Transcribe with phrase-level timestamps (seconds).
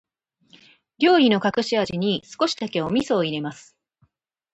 [0.97, 3.77] 料理の隠し味に、少しだけお味噌を入れます。